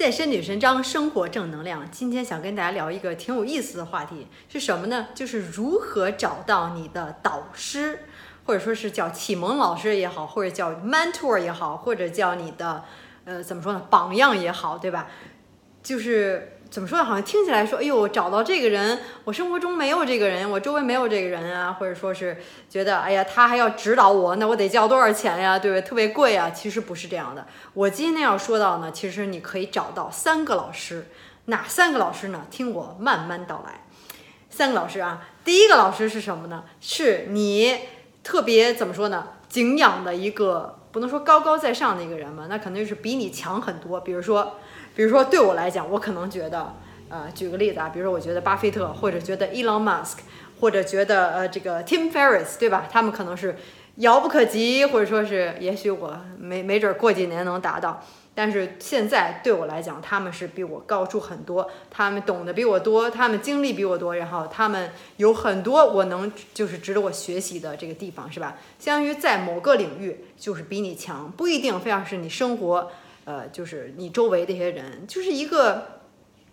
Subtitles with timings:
[0.00, 1.86] 健身女神张，生活正能量。
[1.90, 5.08] 今天想跟大家聊一个挺有意思的话题，是什么呢？
[5.14, 7.98] 就是如何找到你的导师，
[8.46, 12.82] 或者说是叫启蒙老师也好，或者叫 mentor 也好，或者叫你的
[13.26, 15.06] 呃怎么说呢，榜样也好，对吧？
[15.82, 17.04] 就是怎么说呢？
[17.04, 25.58] 好像听起来说，哎呦，找到这个人，我生活中没有这个人，我周围没有这个人啊，或者说是觉得，哎呀，他还要指导我，那我得交多少钱呀？
[25.58, 25.82] 对不对？
[25.82, 26.50] 特别贵啊。
[26.50, 27.44] 其实不是这样的。
[27.74, 31.08] 我今天要说到呢，其实你可以找到三个老师，
[31.46, 32.46] 哪三个老师呢？
[32.52, 33.84] 听我慢慢道来。
[34.48, 36.62] 三个老师啊，第一个老师是什么呢？
[36.80, 37.80] 是你
[38.22, 39.26] 特别怎么说呢？
[39.48, 44.00] 敬仰的一个，不能说高高在上的一个人嘛，那肯定是比你强很多。
[44.00, 44.54] 比如说。
[44.94, 46.74] 比如说，对我来讲，我可能觉得，
[47.08, 50.18] 呃，举个例子啊，比如说，我觉得巴菲特，或者觉得 Elon Musk，
[50.60, 52.88] 或者觉得呃这个 Tim Ferriss，对吧？
[52.90, 53.56] 他们可能是
[53.96, 58.02] 遥不可及，或者说是，也许我没没准过几年能达到。
[58.32, 68.56] 但是现在对我来讲，他们是比我高出很多，他们懂得比我多，他们经历比我多，然后他们有很多我能就是值得我学习的这个地方，是吧？
[68.78, 72.90] 相当于在某个领域就是比你强，不一定非要是你生活。
[73.30, 76.00] 呃，就是你周围这些人，就是一个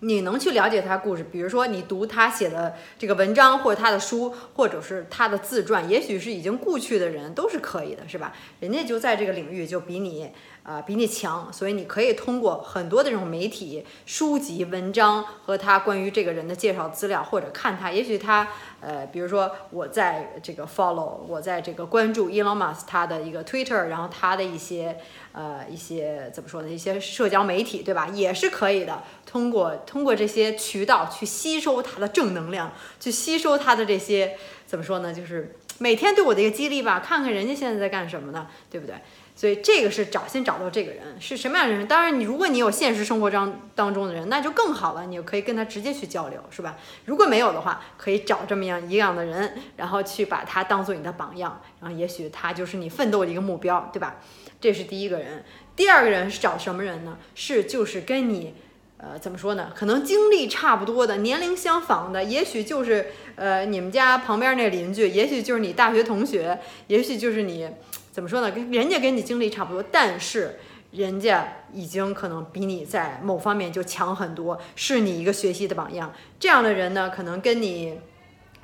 [0.01, 1.23] 你能去了解他故事。
[1.23, 8.31] 比如说，你读他写的这个文章，或者他的书，或者是他的自传，也许是已经故去的人，都是可以的，是吧？
[8.59, 10.31] 人家就在这个领域就比你。
[10.67, 18.49] 啊，比你强，所以你可以通过很多的这种媒体、书籍、文章和他关于这个人的介绍资料，或者看他，也许他，
[18.81, 24.97] 呃，比如说我在这个 follow，我在这个关注 Elon Musk 他的一个 Twitter，然后他的一些，
[25.37, 26.67] 呃，一些怎么说呢？
[26.67, 28.07] 一些社交媒体，对吧？
[28.11, 29.03] 也是可以的。
[29.23, 35.13] 通过通过这些渠道去吸收他的正能量，去吸收他的这些怎么说呢？
[35.13, 38.47] 就是每天对我的一个激励吧，看看人家现在在干什么呢？
[38.71, 38.95] 对不对？
[39.35, 41.85] 所以这个是找先找到这个人是什么样的人。
[41.85, 46.75] 当然，你如果你有现实生活当当中的人，那就更好了，你就可以跟他直接去交流，是吧？
[47.05, 54.15] 如果没有的话，可以找这么样一样的人，然后去把他当做你的榜样，然后也许他就是你奋斗的一个目标，对吧？
[54.59, 55.43] 这是第一个人。
[55.75, 57.17] 第二个人是找什么人呢？
[57.35, 58.53] 是就是跟你，
[58.97, 59.71] 呃，怎么说呢？
[59.75, 67.69] 可能经历差不多的，年龄相仿的，也许就是呃你们家旁边那邻居，也许就是你大学同学，也许就是你。
[68.11, 68.49] 怎么说呢？
[68.49, 70.57] 跟人家跟你经历差不多，但是
[70.89, 76.11] 人家已经可能比你在某方面就强很多，是你一个学习的榜样。
[76.39, 77.99] 这样的人呢，可能跟你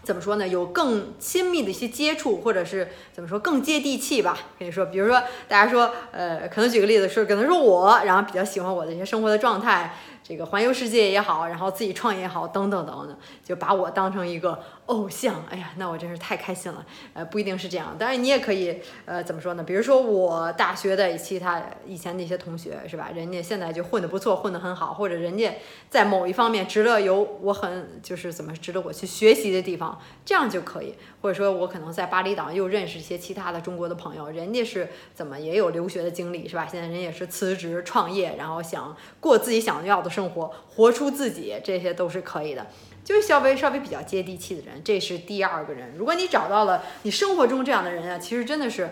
[0.03, 0.47] 怎么说呢？
[0.47, 4.37] 有更亲密的一些接触，或者是怎么说更接地气吧？
[4.59, 9.95] 跟你说，比如说大家说，呃，可能举个例子是，可能说我，然后比较喜欢我的一些生活的状态。
[10.25, 15.43] 这个环游世界也好，然后自己创业也好，等等等等，就把我当成一个偶像。
[15.49, 16.85] 哎呀，那我真是太开心了。
[17.13, 19.63] 呃，不一定是这样，当然你也可以，呃，怎么说呢？
[19.63, 23.09] 比如说我大学的其他以前那些同学，是吧？
[23.13, 25.53] 人家现在就混得不错，混得很好，或者人家
[25.89, 30.95] 在某一方面值得有我很就是怎么值得我去学习的地方，这样就可以。
[31.21, 36.65] 或者说我可能在巴厘岛又认识一些其他的中国的朋友，人家是怎么也有留学的经历，是吧？
[36.69, 40.13] 现在人也是辞职创业，然后想过自己想要的。
[40.13, 42.67] 生活活出自己，这些都是可以的，
[43.03, 45.93] 就是稍微稍微比较接地气的人，这是第二个人。
[45.97, 48.89] 如果你找到了你生活中这样的人啊，其实真的是，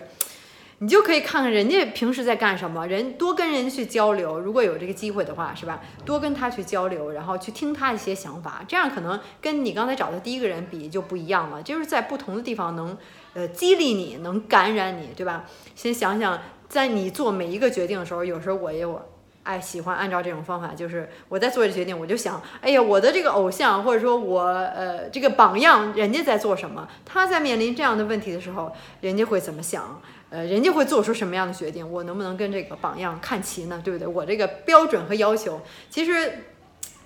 [0.78, 4.38] 你就可以看看人家平时在干什么，人多跟人去交流。
[4.38, 5.80] 如果有这个机会的话，是吧？
[6.04, 12.98] 多跟他去交流，然后去听他一些想法，这样可能跟你刚才找的第一个人比就不一样了，就是在不同的地方能
[13.34, 15.44] 呃激励你，能感染你，对吧？
[15.74, 19.08] 先想想，在你做每一个决定的时候，有时候我也我。
[19.44, 26.88] 哎，喜欢按照这种方法，就是我在做这决定，我就想，哎呀，我的这个偶像或者说我呃这个榜样，人家在做什么？
[27.04, 30.00] 他在面临这样的问题的时候，人家会怎么想？
[30.30, 31.90] 呃，人家会做出什么样的决定？
[31.90, 33.80] 我能不能跟这个榜样看齐呢？
[33.84, 34.06] 对不对？
[34.06, 35.60] 我这个标准和要求，
[35.90, 36.44] 其实。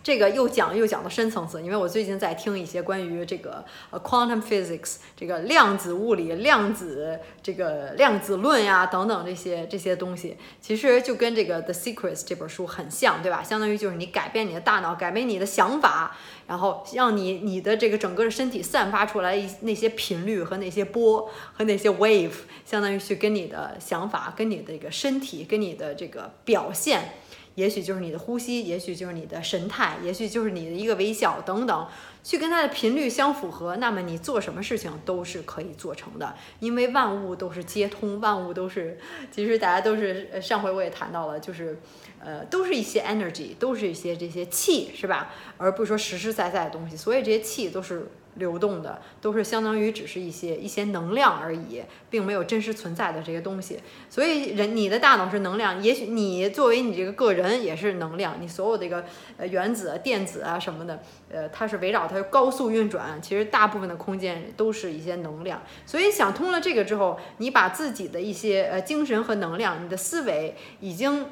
[0.07, 13.43] 这个又讲又讲到深层次，因为我最近在听一些关于这个呃 quantum physics 这个量子物理、量子这个量子论呀等等这些这些东西，其实就跟这个 The Secrets 这本书很像，对吧？
[13.43, 16.17] 相当于就是你改变你的大脑，改变你的想法，
[16.47, 22.31] 然后让你你的这个整个的身体散发出来一那些频率和那些波和那些 wave，
[22.65, 27.15] 相当于去跟你的想法、跟你的这个身体、跟你的这个表现。
[27.57, 31.87] 也许就是你的呼吸，也许就是你的神态，也许就是你的一个微笑等等，
[32.23, 36.35] 去跟它的频率相符合，那么你做什么事情都是可以做成的。
[36.61, 38.99] 因为万物都是皆通，万物都是，
[39.33, 41.79] 其实大家都是，上回我也谈到了，就是，
[42.21, 45.33] 呃，都是一些 energy，都是一些这些气，是吧？
[45.57, 46.95] 而不是说实实在在的东西。
[46.95, 48.07] 所以这些气都是
[48.37, 53.81] 流动的，都是相当于只是一些一些能量而已，并没有真实存在的这些东西。
[54.09, 59.05] 所以人你的大脑是能量，也许你作为你这个个人也是能量，你所有这个
[59.37, 61.01] 呃原子、电子啊什么的，
[61.31, 63.21] 呃，它是围绕它高速运转。
[63.23, 65.63] 其实大部分的空间都是一些能量。
[65.87, 71.27] 所以想通了这个之后，你把自己的一些呃精神和能量，你的思维已经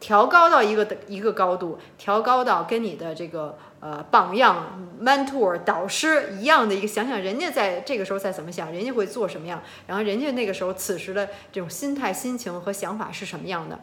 [0.00, 3.58] 调高到一个的一个高度，调高到跟你的这个。
[3.86, 4.66] 呃，榜样、
[5.00, 13.78] mentor、导师一样的一个，想想人家在这个时候在怎么想，人家会做什么样，然后人家那个时候此时的这种心态、心情和想法是什么样的，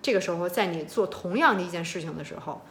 [0.00, 2.62] 这个时候在你做同样的一件事情的时候，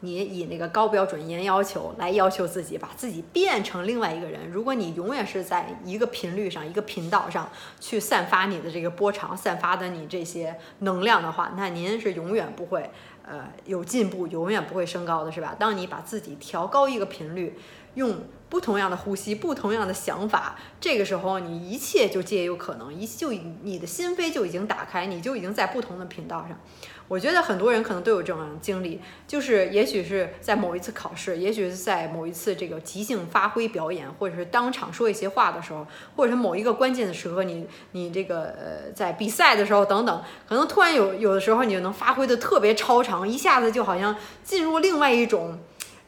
[0.00, 4.50] 你以那个高标准、严要求来要求自己，把自己变成另外一个人。
[4.50, 7.48] 如果你永远是在一个频率上、一个频道上
[7.78, 12.90] 去散发你的这个波长、散发的你这些能量的话，那您是永远不会。
[13.26, 15.56] 呃，有进步永远不会升高的，是吧？
[15.58, 17.58] 当你把自己调高一个频率，
[17.94, 18.18] 用
[18.48, 26.58] 不同样的呼吸、不同样的想法，这个时候你一切就皆有可能，一就你的心扉就已经打开，你就已经在不同的频道上。
[27.06, 35.86] 我觉得很多人可能都有这种经历，就是也许是在某一次考试，也许是在某一次这个即兴发挥表演，或者是当场说一些话的时候，
[36.16, 45.58] 或者是某一个关键的时刻，你你这个呃在比赛的时候等等，可能突然有有的时候你就能发挥的特别超常，一下子就好像进入另外一种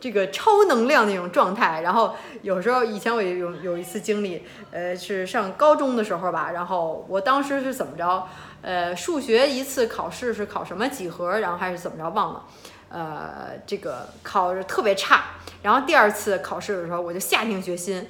[0.00, 1.82] 这个超能量那种状态。
[1.82, 8.26] 然后有时候以前我有有一次经历，呃是上高中的时候吧，然后我当时是怎么着？
[8.66, 12.44] 呃，数学一次考试是考什么几何，然后还是怎么着忘了，
[12.88, 15.22] 呃，这个考的特别差。
[15.62, 18.04] 然后第二次考试的时候，我就下定决心。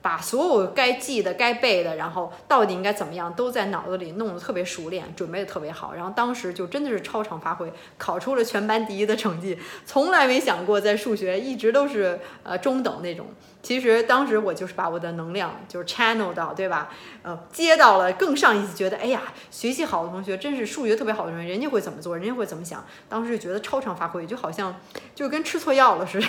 [0.00, 5.92] 把所有该记的、该背的，然后到底应该怎么样，都在脑子里弄得特别熟练，准备的特别好。
[5.94, 9.58] 然后当时就真的是超常发挥，考出了全班第一的成绩。
[9.84, 13.26] 从来没想过在数学一直都是呃中等那种。
[13.60, 16.90] 其实当时我就是把我的能量就是 channel 到，对吧？
[17.22, 19.20] 呃，接到了更上一级，觉得哎呀，
[19.50, 22.84] 学习好的同学真是数学特别好的同学，人家会怎么做，人家会怎么想。
[23.08, 24.74] 当时就觉得超常发挥，就好像
[25.14, 26.26] 就跟吃错药了似的。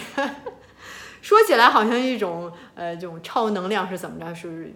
[1.21, 4.33] 说起来好像一种呃，这种超能量是怎么着？
[4.35, 4.71] 是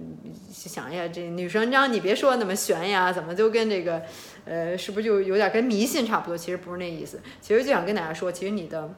[0.49, 4.01] 想一下，这女生章你别说那么悬呀，怎么就跟这个，
[4.45, 6.37] 呃，是不是就有点跟迷信差不多？
[6.37, 8.93] 其实不是那意思，其实就想跟大家说，其实你的。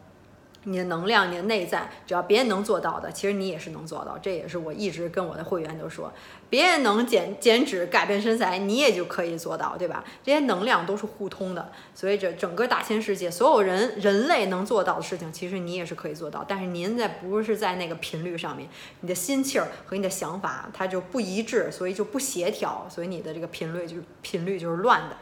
[0.65, 4.17] 你的能量，你的内在，只要别人能做到的，其实你也是能做到。
[4.17, 6.11] 这也是我一直跟我的会员都说，
[6.49, 10.03] 别人能减减脂、改变身材，你也就可以做到，对吧？
[10.23, 16.43] 这些能量都是互通的，所以这整个大千世界，所有人人类能做到的事情，其实你也是可以做到。
[16.47, 18.67] 但是您在不是在那个频率上面，
[19.01, 25.17] 你的心气儿和你的想法它就不一致，所以就不协调，所以你的这个频率就频率就是乱的。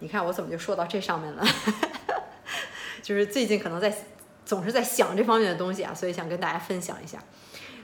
[0.00, 1.44] 你看我怎么就说到这上面了？
[3.00, 3.94] 就是最近可能在。
[4.44, 7.18] 总是在想这方面的东西啊，所以想跟大家分享一下。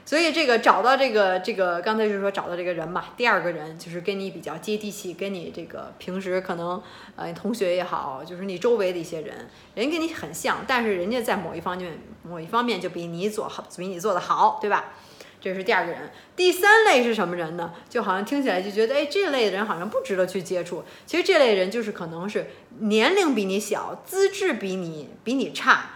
[0.05, 3.07] 所以这个找到这个这个，刚才就是说找到这个人嘛。
[3.17, 6.81] 第二个人就是跟你比较接地气，跟你这个平时可能
[7.17, 14.93] 呃同学也好，就是你周围的一些人，人跟你很像，但是人家在某一方面某一方面就比你做好，比你做的好，对吧？
[15.41, 16.09] 这是第二个人。
[16.37, 17.73] 第三类是什么人呢？
[17.89, 20.85] 就好像听起来就觉得，哎，这类的人好像不值得去接触。
[21.05, 22.47] 其实这类人就是可能是
[22.79, 25.91] 年龄比你小，资质比你比你差。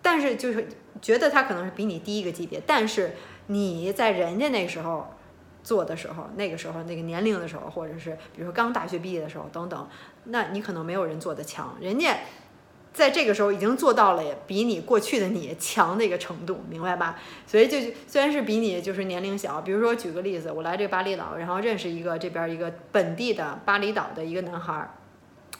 [0.00, 0.68] 但是就是
[1.02, 3.14] 觉得他可能是比你低一个级别，但是
[3.48, 5.06] 你在人家那时候
[5.62, 9.88] 做的时候，那个时候那个年龄的时候，或者是比如说刚大学毕业的时候等等，
[10.24, 12.16] 那你可能没有人做的强，人家
[12.92, 17.18] 在这个时候已经做到了比你过去的你强的一个程度，明白吧？
[17.46, 24.94] 所以就虽然是比你就是年龄小，比如说举个例子，我来这个巴厘岛，然后认识一个这边一个本地的巴厘岛的一个男孩儿，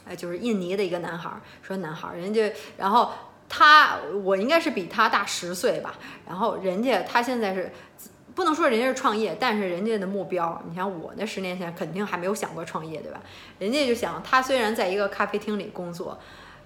[0.07, 3.11] 哎，就是印尼的一个男孩儿，说男孩儿，人家然后。
[3.49, 5.95] 他我应该是比他大十岁吧，
[6.27, 7.73] 然后人家他现在是
[8.35, 13.21] 不能说人家是创业，但是人家的目标，你像我那十年前肯定还没有想过创业，对吧？
[13.59, 16.19] 人家就想，他虽然在一个咖啡厅里工作，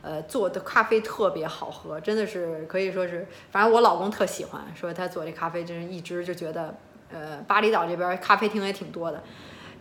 [0.02, 6.74] 呃，做的咖啡特别好喝，真的是可以说是，反正我老公特喜欢，说他做这咖啡真是一直就觉得，
[7.10, 9.22] 呃，巴厘岛这边咖啡厅也挺多的。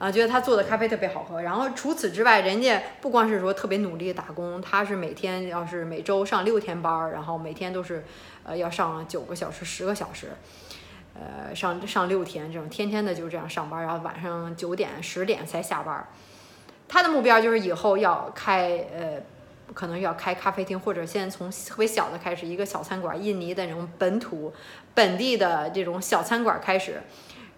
[0.01, 1.43] 啊，觉得他做的咖啡特别好喝。
[1.43, 8.03] 然后除此之外，人家不光是说特别努力打工，他是每天要是每周上六天班儿，然后每天都是，
[8.41, 10.29] 呃，要上九个小时、十个小时，
[11.13, 16.03] 呃，上上六天这种，天天的就这样上班，然后晚上九点、十点才下班。
[16.87, 19.21] 他的目标就是以后要开，呃，
[19.75, 24.51] 可能要开咖啡厅，或者先从特别小的开始，一个小餐馆，印尼的那种本土、
[24.95, 27.03] 本地的这种小餐馆开始。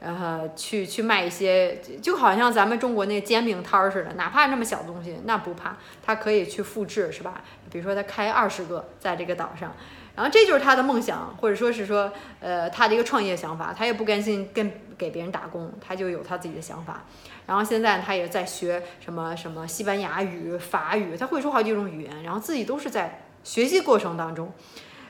[0.03, 7.41] 然后去去卖一些，就好像咱们中国那煎饼摊儿似的，哪怕那么小东西，那不怕，他可以去复制，是吧？
[7.71, 9.73] 比如说他开二十个在这个岛上，
[10.15, 17.05] 然后这就是他的梦想，或者说是说，呃，他的一个创业想法，他也不甘心跟给别人打工，他就有他自己的想法。
[17.45, 24.51] 然后现在他也在学什么什么西班牙语、法语，他会说好几种语言，然后自己都是在学习过程当中。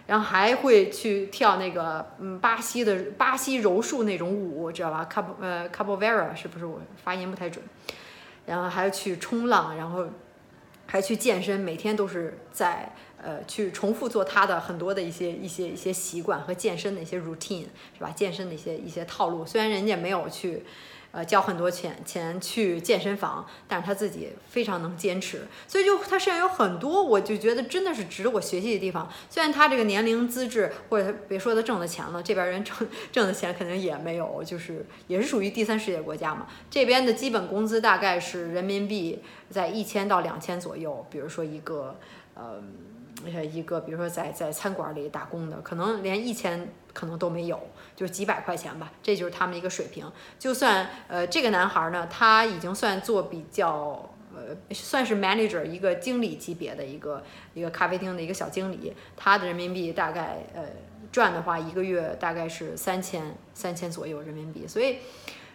[0.05, 7.63] 然后还会去跳那个嗯巴西的巴西柔术那种舞，知道吧？Cap 呃 Capoeira 是不是我发音不太准？
[8.45, 10.05] 然后还要去冲浪，然后
[10.85, 12.91] 还去健身，每天都是在
[13.21, 18.11] 呃去重复做他的很多的一些一些一些习惯和健身的一些 routine 是吧？
[18.15, 20.63] 健身的一些一些套路，虽然人家没有去。
[21.13, 29.07] 呃，交很多钱钱去健身房，但是他自己非常能坚持，所以就他身上有很多，我就觉得真的是值得我学习的地方。
[29.29, 32.75] 虽然他这个年龄资质，或者他别说他挣的钱了，这边人挣
[33.11, 36.47] 挣的钱肯定也没有，就是也是属于第三世界国家嘛。
[36.71, 41.95] 这边的基本工资大概是人民币在一千到两千左右，比如说一个
[42.33, 42.59] 呃。
[43.53, 47.57] 一个，比如说在在餐馆里打工的，可能连一千可能都没有，
[48.05, 50.11] 就几百块钱吧，这就是他们一个水平。
[50.37, 60.63] 就算呃这个男孩呢，他已经算做比较呃算是 manager 一个经理级别的一个一个咖啡厅的一个小经理，他的人民币大概呃
[61.11, 64.97] 赚的话一个月大概是三千三千左右人民币，所以。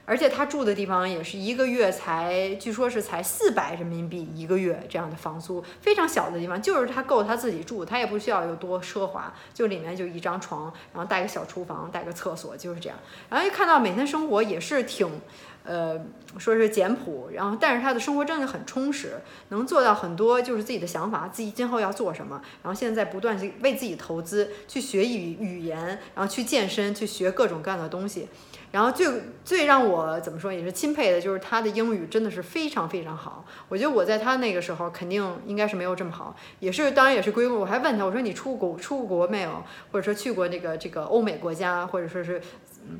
[0.09, 12.97] 而且他住的地方也是一个月才，据说是才四百人民币一个月这样的房租，非常小的地方，就是他够他自己住，他也不需要有多奢华，就里面就一张床，然后带个小厨房，带个厕所，就是这样。
[13.29, 15.21] 然后一看到每天生活也是挺，
[15.62, 16.00] 呃，
[16.38, 25.79] 说是简朴，然后但是他的生活真的很充实，能做到很多就是自己的想法，自己今后要做什么，然后现在不断去为自己投资，去学语语言，
[26.15, 28.27] 然后去健身，去学各种各样的东西。
[28.71, 29.07] 然后最
[29.45, 33.45] 最让我怎么说也是钦佩的，就是他的英语真的是非常非常好。
[33.69, 37.59] 我觉得我在他那个时候肯定应该是没有这么好，也是当然也是归功。
[37.59, 42.41] 我还问他，我说你出国出国没有，或者说去过那个这个欧美国家，或者说是
[42.89, 42.99] 嗯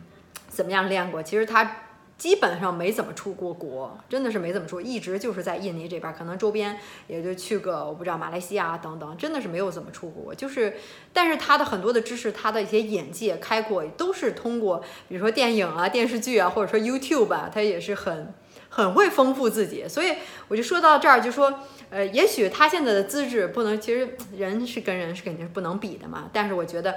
[0.49, 1.23] 怎么样练过？
[1.23, 1.71] 其实他。
[2.19, 10.35] 基本上没怎么出过国，真的是没怎么出，一直就是在印尼这边，可能周边也就去个我不知道马来西亚等等，真的是没有怎么出过。
[10.35, 10.75] 就是，
[11.13, 18.35] 但是他的很多的知识，他的一些眼界开阔，都是通过比如说电影啊、电视剧啊，或者说 YouTube 啊，他也是很
[18.69, 19.87] 很会丰富自己。
[19.87, 20.15] 所以
[20.49, 21.61] 我就说到这儿，就说，
[21.91, 26.29] 呃，也许他现在的资质不能，其实人是跟人是肯定是不能比的嘛。
[26.33, 26.97] 但是我觉得。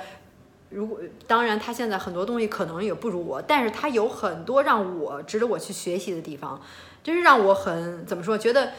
[0.72, 6.62] 如果当然，他现在很多东西可能也不如我，但是他有很多让我值得我去学习的地方，
[7.04, 8.38] 真是让我很怎么说？
[8.38, 8.72] 觉得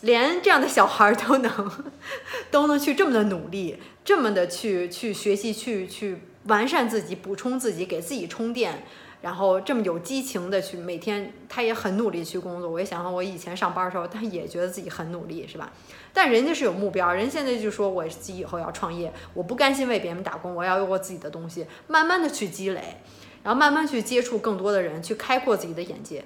[0.00, 1.70] 连这样的小孩都能
[2.50, 8.84] 都能去这么的努力，这么的去去学习，去去完善自己，补充自己，给自己充电。
[9.24, 12.68] 然后这么有激情的去每天，他也很努力去工作。
[12.68, 15.72] 我也想想，我以前上班的时候，他也觉得自己很努力，是吧？
[16.12, 22.98] 但人家是有目标，人现在就说我自己以后要创业，我不甘心为别人打工，我要有我自己的东西，慢慢的去积累，
[23.42, 26.22] 然后慢慢去接触更多的人，去开阔自己的眼界。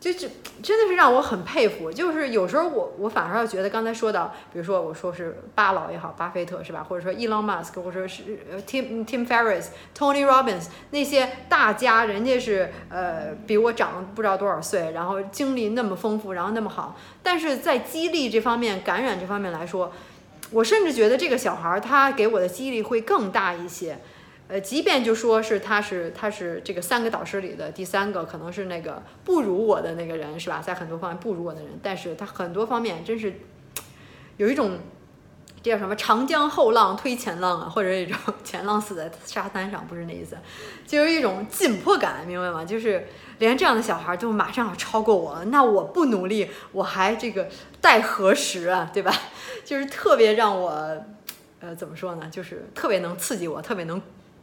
[0.00, 0.30] 就是
[0.62, 8.22] 真的是让我很佩服，就是有时候我我反而要觉得刚才说到，比如说我说是巴老也好，巴菲特是吧，或者说 Elon Musk，或者是
[8.66, 19.92] Tim Tim Ferriss、Tony Robbins 那些大家，人家是呃比我长不知道多少岁，然后经历那么丰富，然后那么好，但是在激励这方面、感染这方面来说，
[20.50, 23.98] 我甚至觉得这个小孩他给我的激励会更大一些。
[24.50, 30.60] 呃，即便就说是他是他是这个三个导师里的第三个，可能是那个不如我的那个人，是吧？
[30.60, 33.32] 在很多方面不如我的人，但是他很多方面真是
[34.38, 34.78] 有一种
[35.62, 40.36] 这叫什么“长江后浪推前浪”啊，或者一种 “前浪死在沙滩上”，不是那意思，
[40.84, 42.64] 就有一种紧迫感，明白吗？
[42.64, 43.06] 就是
[43.38, 47.48] 连这样的小孩都马上要超过我，那我不努力，我还这个
[47.80, 48.90] 待何时啊？
[48.92, 49.14] 对吧？
[49.64, 50.70] 就是特别让我
[51.60, 52.26] 呃怎么说呢？
[52.32, 54.00] 就是特别能刺激我，特别能。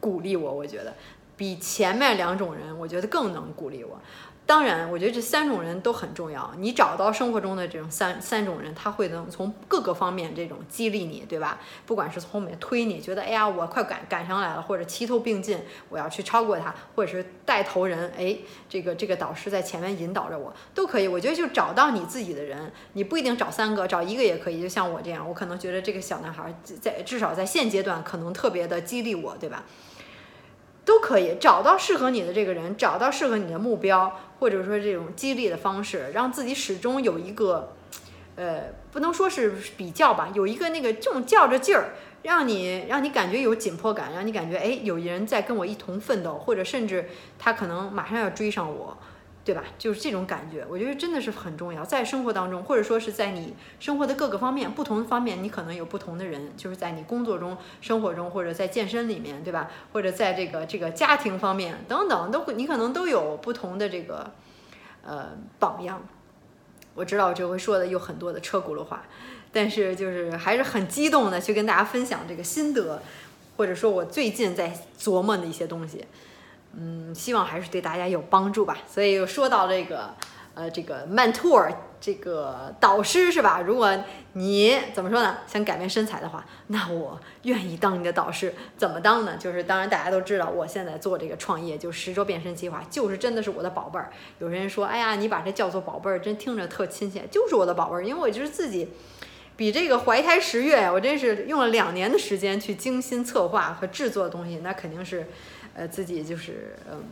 [0.07, 0.93] 鼓励我，我觉得
[1.35, 3.99] 比前面两种人，我觉得更能鼓励我。
[4.45, 6.49] 当然，我觉得这三种人都很重要。
[6.57, 11.59] 你找到生活中的这种三三种人，他会能从各个方面这种激励你，对吧？
[11.85, 15.59] 不管是从后面推你，觉得哎呀我快赶赶上来了，或者齐头并进，
[15.89, 18.37] 我要去超过他，或者是带头人，哎，
[18.69, 21.09] 这个这个导师在前面引导着我，都可以。
[21.09, 24.61] 我觉得就找到你自己的人，你不一定找三个，找一个也可以。
[24.61, 29.65] 就像我这样，我可能觉得这个小男孩在至少在现阶段可能特别的激励我，对吧？
[30.87, 37.73] 都可以找到适合你的这个人，找到适合你的目标，或者说这种激励的方式，让自己始终有一个，
[38.37, 41.89] 呃，不能说是比较吧，有一个那个这种较着劲儿，
[42.23, 48.97] 让你让你感觉有紧迫感，让你感觉哎，有人在跟我一同奋斗，或者甚至他可能马上要追上我，
[49.47, 49.63] 对吧？
[49.77, 59.71] 就是这种感觉，我觉得真的是很重要，在生活当中，或者说是在你生活的各个方面，不同方面，你可能有不同的人，就是在你工作中、生活中，或者在健身里面，对吧？
[59.93, 64.31] 或者在这个这个家庭方面等等，都你可能都有不同的这个
[65.05, 66.03] 呃榜样。
[66.93, 69.03] 我知道我这回说的有很多的车轱辘话，
[69.53, 73.01] 但是就是还是很激动的去跟大家分享这个心得，
[73.55, 76.03] 或者说我最近在琢磨的一些东西。
[76.79, 78.77] 嗯，希望还是对大家有帮助吧。
[78.87, 80.13] 所以说到这个，
[80.53, 83.61] 呃，这个 mentor，这个导师是吧？
[83.65, 83.91] 如果
[84.33, 85.37] 你怎么说呢？
[85.47, 88.53] 想改变身材的话，那我愿意当你的导师。
[88.77, 89.35] 怎么当呢？
[89.39, 94.11] 就是当然大家都知道，我现在做这个创业，就十周变身计划，就是真的是我的宝贝儿。
[94.37, 98.89] 有人说，哎呀，你把这叫做宝贝儿，真听着特亲切，就是我的宝贝儿，因为我就是自己
[99.55, 105.25] 比这个怀胎十月，我真是用了两年的时间去精心策划和制作的东西，那肯定是。
[105.77, 107.03] 呃，自己就是嗯，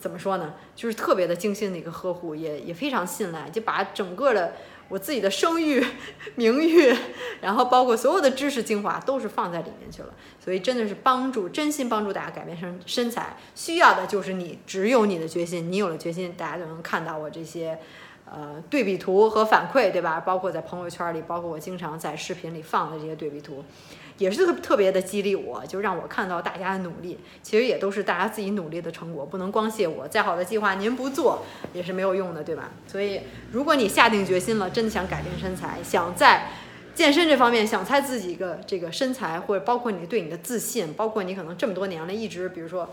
[0.00, 0.54] 怎么说呢？
[0.74, 4.54] 就是特别的精心的一个呵护，也也非常信赖，就把整个的
[4.88, 5.84] 我自己的声誉、
[6.36, 6.96] 名誉，
[7.42, 10.08] 然后包括所有的知识精华都是放在里面去了。
[10.42, 15.70] 所以真的是帮助，真心帮助大家改变身身材，需要的就是你，只有你的决心。
[15.70, 17.78] 你有了决心，大家就能看到我这些
[18.24, 20.20] 呃对比图和反馈，对吧？
[20.20, 23.62] 包括在朋友圈里，包括我经常在视频里放的这些对比图。
[24.18, 30.08] 也是特特别的激励我，就让我看到大家的努力，其实也都是大家自己努力的成果，不能光谢我。
[30.08, 32.70] 再好的计划您不做也是没有用的，对吧？
[32.86, 33.20] 所以
[33.52, 36.48] 如果你下定决心了，真的想改变身材，想在
[36.94, 42.88] 健身这方面想猜自己一个这个身材，或者包括你对你的自信，包括你可能这么多年了，一直比如说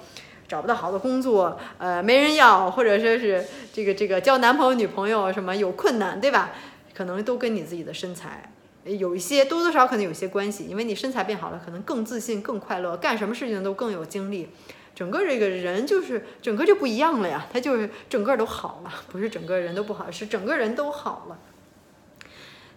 [0.46, 6.51] 找不到好的工作，呃，没人要，或者说是这个这个交男朋友女朋友什么有困难，对吧？
[6.94, 8.51] 可能都跟你自己的身材。
[8.85, 14.49] 有一些多多少少可能有些关系，因为你身材变好了，可能更自信、更快乐，干什么事情都更有精力，
[14.93, 17.47] 整个这个人就是整个就不一样了呀。
[17.51, 21.39] 他就是整个都好了，不是整个人都不好，是整个人都好了。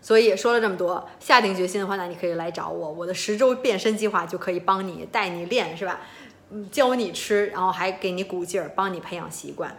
[0.01, 6.01] 所以说了这么多，下定决心的话，那你可以来找我，我的十周变身计划就可以帮你带你练，是吧？
[6.51, 9.77] 嗯，教你吃，然后还给你鼓劲儿，帮你培养习惯。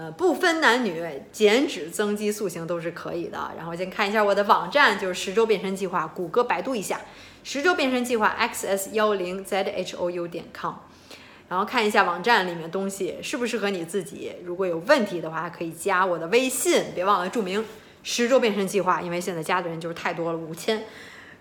[0.00, 3.52] 呃，不分男女，减脂增肌塑形都是可以的。
[3.54, 6.98] 然后先看一下我的网站，就是十周变身计划，谷歌、百度一下，
[7.44, 10.72] 十周变身计划 xs 幺零 zhou 点 com。
[11.50, 17.62] 然后看一下网站里面东西适不适合你自己，如果有问题的话，可以加我的微信，别忘了注明
[18.02, 20.82] 十周变身计划，因为现在加的人就是太多了，五千，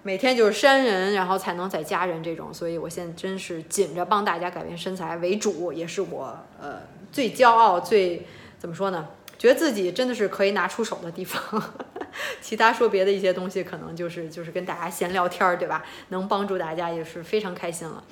[0.03, 8.27] 每天就是删人，然后才能再加人这种，所以我现在真是紧着帮大家改变身材为主，也是我呃最骄傲最。
[8.59, 9.07] 怎么说呢？
[9.39, 11.63] 觉得自己真的是可以拿出手的地方，
[12.41, 15.85] 其他说别的一些东西，可能就是就是跟大家闲聊天儿，对吧？
[16.09, 18.03] 能帮助大家也是非常开心了，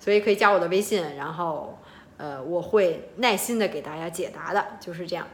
[0.00, 1.78] 所以可以加我的微信，然后
[2.16, 5.28] 呃，我会耐心的给大家解答的，就是这样。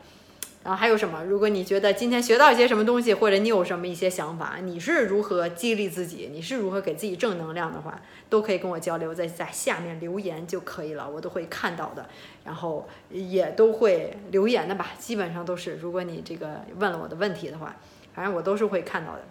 [0.62, 1.24] 然后还有什么？
[1.24, 12.06] 如果你觉得今天学到一些什么东西，或者你有什么一些想法，你是如何激励自己，你是如何给自己正能量的话，都可以跟我交流，在在下面留言就可以了，我都会看到的，
[12.50, 15.76] 然后也都会留言的吧，基本上都是。
[15.76, 17.76] 如果你这个问了我的问题的话，
[18.12, 19.22] 反正我都是会看到的。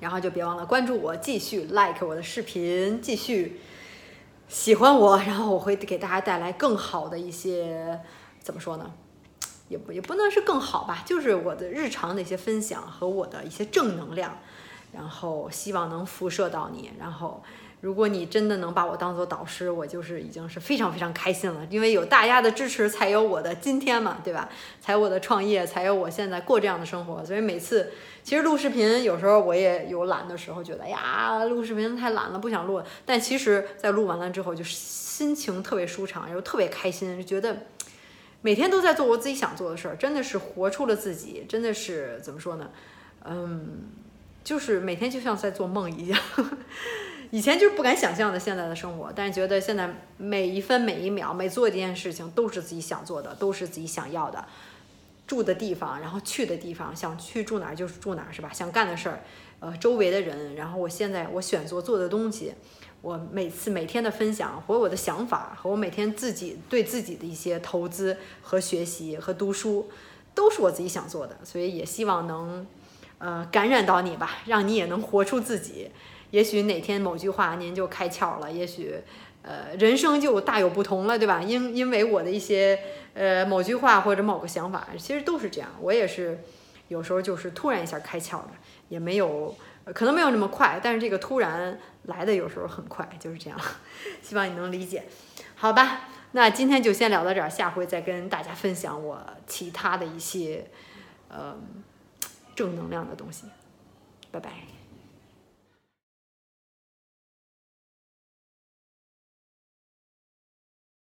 [0.00, 3.60] 然后就别忘了关注我，继续 like 我的视频，继续
[4.48, 8.00] 喜欢我，然后我会给大家带来更好的一些，
[8.40, 8.90] 怎么说呢？
[9.68, 14.36] 也不也不能是更好吧，就是我的日常的一些分享和我的一些正能量，
[14.92, 16.90] 然后希望能辐射到你。
[16.98, 17.44] 然后，
[17.84, 21.60] 如果你真的能把我当做导师，我就是已经是非常非常开心了。
[21.68, 24.48] 因为有大家的支持，才有我的今天嘛，对吧？
[24.80, 27.22] 才有我的创业，才有我现在过这样的生活。
[27.22, 27.92] 所以每次
[28.22, 32.82] 其实录视频，有时候我也有懒的时候，觉得呀，录视频太懒了，不想录。
[33.04, 37.66] 但其实，在录完了之后，就心情特别舒畅，又特别开心，就觉得。
[38.40, 42.70] 每天都在做我自己想做的事儿，真的是活出了自己，真的是怎么说呢？
[43.24, 43.90] 嗯，
[44.42, 46.20] 就是每天就像在做梦一样。
[47.34, 54.46] 以前就是不敢想象的现在的生活，但是觉得现在每一分每一秒每做一件事情都是自己想做的，都是自己想要的。
[55.26, 58.52] 住的地方，然后去的地方，想去住哪儿就是住哪儿，是吧？
[58.52, 59.20] 想干的事儿，
[59.58, 62.54] 呃，周围的人，然后我现在我选择做的东西。
[63.02, 69.90] 我每次每天的分享和我的想法，和我每天自己对自己的一些投资和学习和读书，
[70.36, 72.64] 都是我自己想做的，所以也希望能，
[73.18, 75.90] 呃，感染到你吧，让你也能活出自己。
[76.34, 78.92] 也许哪天某句话您就开窍了，也许，
[79.42, 81.40] 呃，人生就大有不同了，对吧？
[81.40, 82.76] 因因为我的一些
[83.14, 85.70] 呃某句话或者某个想法，其实都是这样。
[85.80, 86.40] 我也是
[86.88, 88.50] 有时候就是突然一下开窍了，
[88.88, 89.54] 也没有。
[89.92, 93.60] 可能没有那么快，但是这个突然来的有时候很快，就是这样。
[94.22, 95.04] 希望你能理解，
[95.54, 96.08] 好吧？
[96.32, 100.64] 那今天就先聊到这儿，下回再跟大家分享我其他的一些
[101.28, 101.54] 呃
[102.56, 103.44] 正能量的东西。
[104.30, 104.83] 拜拜。